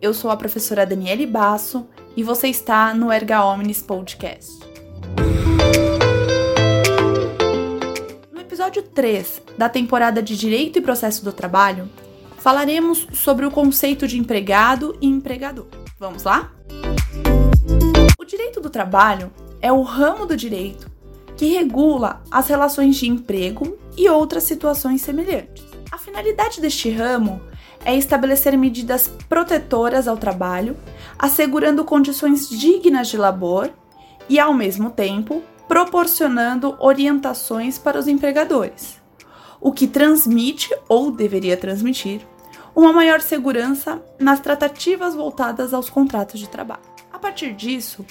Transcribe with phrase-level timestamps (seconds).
[0.00, 4.58] eu sou a professora Daniele Basso e você está no Erga Omnis Podcast.
[8.32, 11.88] No episódio 3 da temporada de Direito e Processo do Trabalho,
[12.38, 15.66] falaremos sobre o conceito de empregado e empregador.
[15.98, 16.50] Vamos lá?
[18.18, 19.30] O direito do trabalho
[19.60, 20.90] é o ramo do direito
[21.36, 25.64] que regula as relações de emprego e outras situações semelhantes.
[25.90, 27.40] A finalidade deste ramo
[27.84, 30.76] é estabelecer medidas protetoras ao trabalho,
[31.18, 33.70] assegurando condições dignas de labor
[34.28, 39.00] e, ao mesmo tempo, proporcionando orientações para os empregadores,
[39.60, 42.26] o que transmite ou deveria transmitir
[42.74, 46.82] uma maior segurança nas tratativas voltadas aos contratos de trabalho.
[47.12, 48.04] A partir disso,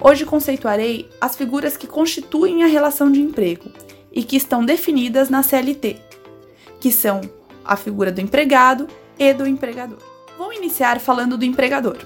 [0.00, 3.70] hoje conceituarei as figuras que constituem a relação de emprego
[4.12, 5.96] e que estão definidas na CLT,
[6.80, 7.20] que são
[7.64, 8.86] a figura do empregado
[9.18, 9.98] e do empregador.
[10.38, 11.98] Vou iniciar falando do empregador.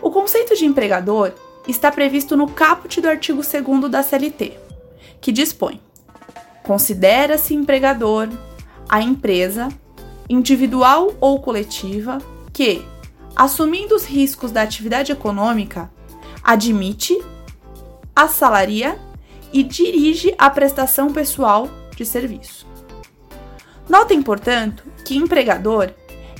[0.00, 1.32] O conceito de empregador
[1.66, 4.52] está previsto no caput do artigo 2 da CLT,
[5.20, 5.80] que dispõe:
[6.62, 8.28] considera-se empregador
[8.88, 9.68] a empresa,
[10.28, 12.18] individual ou coletiva,
[12.52, 12.82] que,
[13.34, 15.90] assumindo os riscos da atividade econômica,
[16.42, 17.20] admite,
[18.14, 18.98] assalaria
[19.52, 22.67] e dirige a prestação pessoal de serviço.
[23.88, 25.90] Notem, portanto, que empregador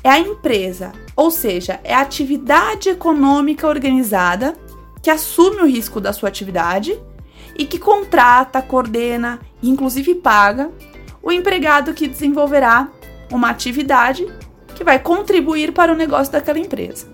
[0.05, 4.55] é a empresa, ou seja, é a atividade econômica organizada
[5.03, 6.99] que assume o risco da sua atividade
[7.57, 10.71] e que contrata, coordena e inclusive paga
[11.23, 12.89] o empregado que desenvolverá
[13.31, 14.27] uma atividade
[14.75, 17.09] que vai contribuir para o negócio daquela empresa.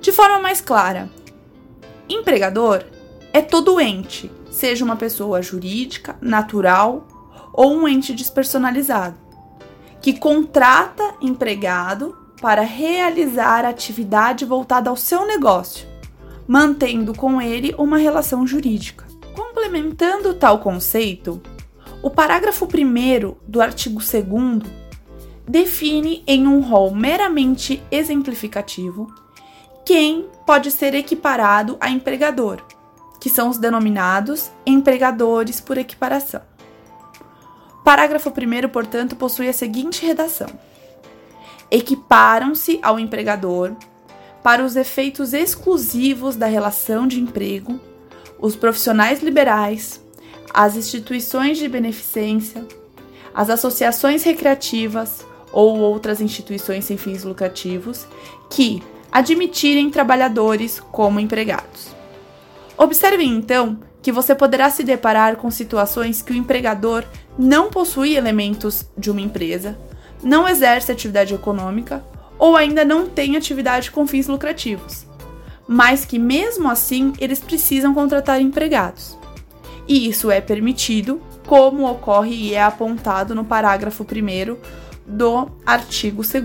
[0.00, 1.10] De forma mais clara,
[2.08, 2.84] empregador
[3.32, 7.06] é todo ente, seja uma pessoa jurídica, natural
[7.58, 9.18] ou um ente despersonalizado,
[10.00, 15.84] que contrata empregado para realizar atividade voltada ao seu negócio,
[16.46, 19.04] mantendo com ele uma relação jurídica.
[19.34, 21.42] Complementando tal conceito,
[22.00, 24.72] o parágrafo 1 do artigo 2
[25.44, 29.12] define em um rol meramente exemplificativo
[29.84, 32.62] quem pode ser equiparado a empregador,
[33.20, 36.42] que são os denominados empregadores por equiparação.
[37.88, 40.48] Parágrafo 1, portanto, possui a seguinte redação:
[41.70, 43.74] Equiparam-se ao empregador,
[44.42, 47.80] para os efeitos exclusivos da relação de emprego,
[48.38, 50.04] os profissionais liberais,
[50.52, 52.62] as instituições de beneficência,
[53.34, 58.06] as associações recreativas ou outras instituições sem fins lucrativos
[58.50, 61.88] que admitirem trabalhadores como empregados.
[62.76, 67.04] Observem então que você poderá se deparar com situações que o empregador
[67.38, 69.78] não possui elementos de uma empresa,
[70.22, 72.04] não exerce atividade econômica
[72.38, 75.06] ou ainda não tem atividade com fins lucrativos,
[75.66, 79.18] mas que mesmo assim eles precisam contratar empregados
[79.88, 84.56] e isso é permitido, como ocorre e é apontado no parágrafo 1
[85.06, 86.42] do artigo 2.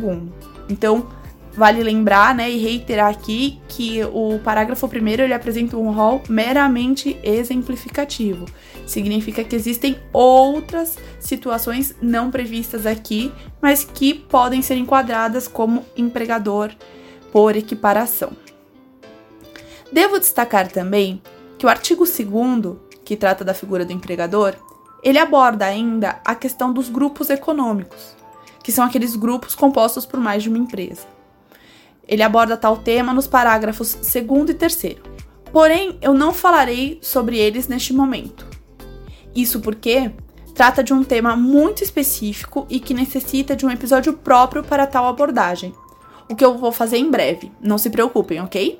[0.70, 1.08] Então,
[1.56, 7.18] vale lembrar né, e reiterar aqui que o parágrafo 1 ele apresenta um rol meramente
[7.24, 8.46] exemplificativo.
[8.86, 13.32] Significa que existem outras situações não previstas aqui,
[13.62, 16.72] mas que podem ser enquadradas como empregador
[17.32, 18.32] por equiparação.
[19.92, 21.22] Devo destacar também
[21.58, 24.56] que o artigo 2 que trata da figura do empregador,
[25.04, 28.16] ele aborda ainda a questão dos grupos econômicos,
[28.64, 31.06] que são aqueles grupos compostos por mais de uma empresa.
[32.08, 34.96] Ele aborda tal tema nos parágrafos 2 e 3.
[35.52, 38.46] Porém, eu não falarei sobre eles neste momento.
[39.36, 40.12] Isso porque
[40.54, 45.08] trata de um tema muito específico e que necessita de um episódio próprio para tal
[45.08, 45.74] abordagem,
[46.30, 48.80] o que eu vou fazer em breve, não se preocupem, ok?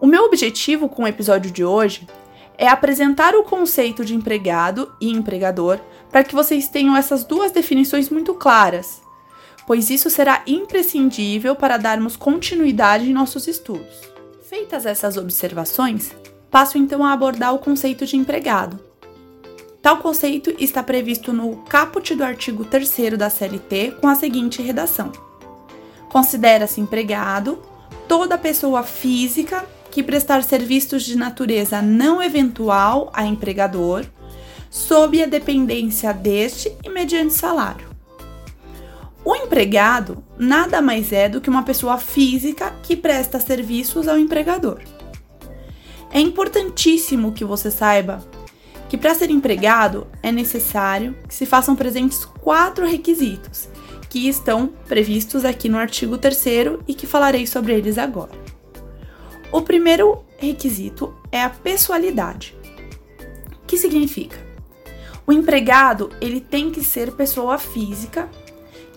[0.00, 2.06] O meu objetivo com o episódio de hoje
[2.56, 5.78] é apresentar o conceito de empregado e empregador
[6.10, 9.02] para que vocês tenham essas duas definições muito claras,
[9.68, 14.00] pois isso será imprescindível para darmos continuidade em nossos estudos.
[14.48, 16.10] Feitas essas observações,
[16.50, 18.80] passo então a abordar o conceito de empregado.
[19.82, 25.12] Tal conceito está previsto no caput do artigo 3 da CLT com a seguinte redação:
[26.08, 27.62] Considera-se empregado
[28.08, 34.06] toda pessoa física que prestar serviços de natureza não eventual a empregador,
[34.70, 37.87] sob a dependência deste e mediante salário.
[39.28, 44.80] O empregado nada mais é do que uma pessoa física que presta serviços ao empregador.
[46.10, 48.26] É importantíssimo que você saiba
[48.88, 53.68] que para ser empregado é necessário que se façam presentes quatro requisitos,
[54.08, 56.44] que estão previstos aqui no artigo 3
[56.88, 58.32] e que falarei sobre eles agora.
[59.52, 62.56] O primeiro requisito é a pessoalidade.
[63.62, 64.38] O que significa?
[65.26, 68.26] O empregado, ele tem que ser pessoa física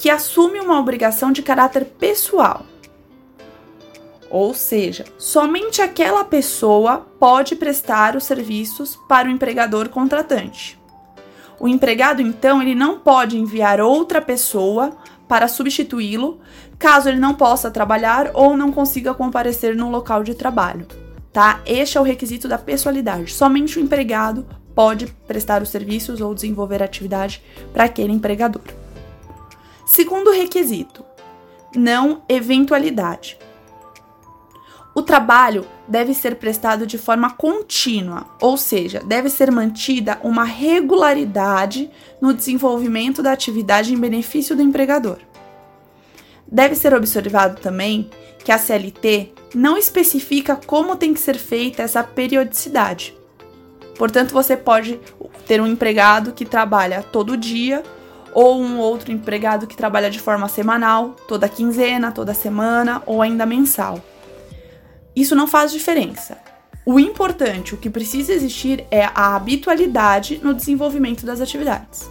[0.02, 2.66] que assume uma obrigação de caráter pessoal.
[4.32, 10.76] Ou seja, somente aquela pessoa pode prestar os serviços para o empregador contratante.
[11.60, 16.40] O empregado, então, ele não pode enviar outra pessoa para substituí-lo,
[16.80, 20.88] caso ele não possa trabalhar ou não consiga comparecer no local de trabalho
[21.32, 21.62] tá?
[21.66, 23.32] Este é o requisito da pessoalidade.
[23.32, 24.46] Somente o empregado
[24.76, 28.81] pode prestar os serviços ou desenvolver atividade para aquele empregador.
[29.94, 31.04] Segundo requisito,
[31.76, 33.38] não eventualidade.
[34.96, 41.92] O trabalho deve ser prestado de forma contínua, ou seja, deve ser mantida uma regularidade
[42.22, 45.18] no desenvolvimento da atividade em benefício do empregador.
[46.50, 48.10] Deve ser observado também
[48.46, 53.14] que a CLT não especifica como tem que ser feita essa periodicidade.
[53.98, 55.02] Portanto, você pode
[55.46, 57.84] ter um empregado que trabalha todo dia
[58.34, 63.46] ou um outro empregado que trabalha de forma semanal, toda quinzena, toda semana ou ainda
[63.46, 64.00] mensal.
[65.16, 66.38] Isso não faz diferença.
[66.86, 72.10] O importante, o que precisa existir é a habitualidade no desenvolvimento das atividades.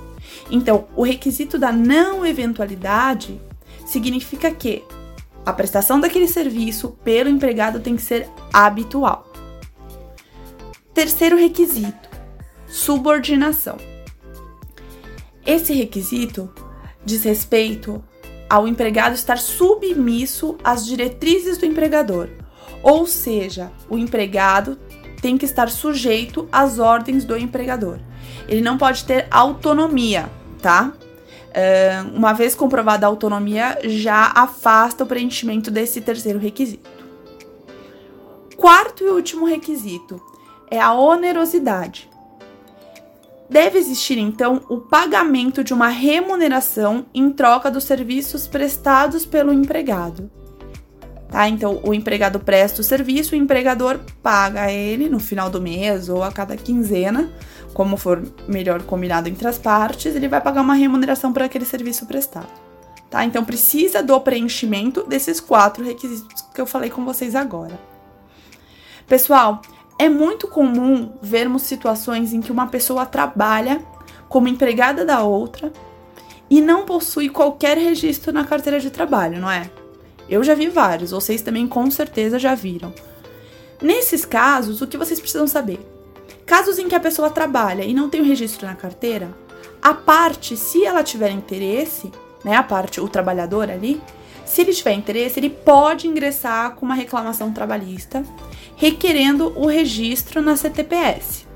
[0.50, 3.40] Então, o requisito da não eventualidade
[3.84, 4.84] significa que
[5.44, 9.26] a prestação daquele serviço pelo empregado tem que ser habitual.
[10.94, 12.08] Terceiro requisito:
[12.68, 13.76] subordinação.
[15.50, 16.48] Esse requisito
[17.04, 18.00] diz respeito
[18.48, 22.28] ao empregado estar submisso às diretrizes do empregador,
[22.84, 24.78] ou seja, o empregado
[25.20, 27.98] tem que estar sujeito às ordens do empregador.
[28.46, 30.30] Ele não pode ter autonomia,
[30.62, 30.92] tá?
[32.14, 36.88] Uma vez comprovada a autonomia, já afasta o preenchimento desse terceiro requisito.
[38.56, 40.22] Quarto e último requisito
[40.70, 42.09] é a onerosidade.
[43.50, 50.30] Deve existir, então, o pagamento de uma remuneração em troca dos serviços prestados pelo empregado.
[51.28, 51.48] Tá?
[51.48, 56.22] Então, o empregado presta o serviço, o empregador paga ele no final do mês ou
[56.22, 57.30] a cada quinzena
[57.72, 62.06] como for melhor combinado entre as partes, ele vai pagar uma remuneração por aquele serviço
[62.06, 62.48] prestado.
[63.08, 63.24] Tá?
[63.24, 67.78] Então precisa do preenchimento desses quatro requisitos que eu falei com vocês agora.
[69.06, 69.60] Pessoal,
[70.00, 73.84] é muito comum vermos situações em que uma pessoa trabalha
[74.30, 75.70] como empregada da outra
[76.48, 79.70] e não possui qualquer registro na carteira de trabalho, não é?
[80.26, 82.94] Eu já vi vários, vocês também com certeza já viram.
[83.82, 85.78] Nesses casos, o que vocês precisam saber?
[86.46, 89.36] Casos em que a pessoa trabalha e não tem o registro na carteira,
[89.82, 92.10] a parte, se ela tiver interesse,
[92.42, 94.00] né, a parte, o trabalhador ali,
[94.46, 98.24] se ele tiver interesse, ele pode ingressar com uma reclamação trabalhista
[98.80, 101.46] requerendo o registro na CTPS.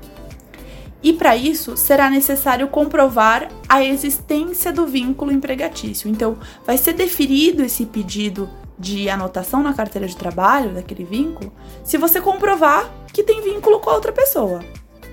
[1.01, 6.07] E para isso será necessário comprovar a existência do vínculo empregatício.
[6.07, 11.51] Então, vai ser deferido esse pedido de anotação na carteira de trabalho daquele vínculo
[11.83, 14.59] se você comprovar que tem vínculo com a outra pessoa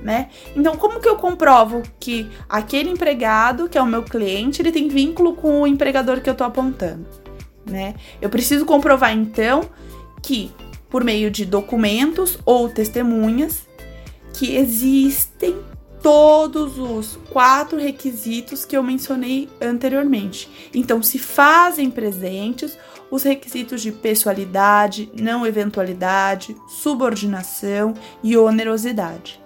[0.02, 0.30] né?
[0.56, 4.88] Então, como que eu comprovo que aquele empregado, que é o meu cliente, ele tem
[4.88, 7.06] vínculo com o empregador que eu tô apontando,
[7.64, 7.94] né?
[8.20, 9.60] Eu preciso comprovar então
[10.20, 10.50] que
[10.92, 13.66] por meio de documentos ou testemunhas
[14.34, 15.56] que existem
[16.02, 20.50] todos os quatro requisitos que eu mencionei anteriormente.
[20.74, 22.76] Então, se fazem presentes
[23.10, 29.40] os requisitos de pessoalidade, não eventualidade, subordinação e onerosidade.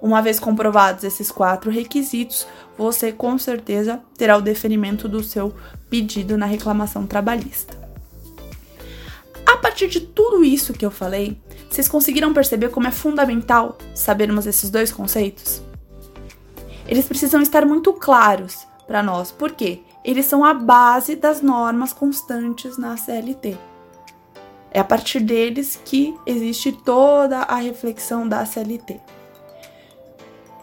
[0.00, 2.46] Uma vez comprovados esses quatro requisitos,
[2.76, 5.54] você com certeza terá o deferimento do seu
[5.88, 7.81] pedido na reclamação trabalhista.
[9.46, 14.46] A partir de tudo isso que eu falei, vocês conseguiram perceber como é fundamental sabermos
[14.46, 15.62] esses dois conceitos?
[16.86, 22.76] Eles precisam estar muito claros para nós, porque eles são a base das normas constantes
[22.76, 23.56] na CLT.
[24.70, 29.00] É a partir deles que existe toda a reflexão da CLT.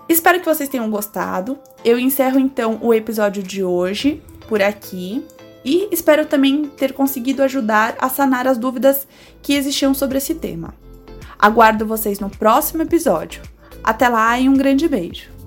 [0.07, 1.59] Espero que vocês tenham gostado.
[1.85, 5.23] Eu encerro então o episódio de hoje por aqui
[5.63, 9.07] e espero também ter conseguido ajudar a sanar as dúvidas
[9.41, 10.73] que existiam sobre esse tema.
[11.37, 13.41] Aguardo vocês no próximo episódio.
[13.83, 15.38] Até lá e um grande beijo!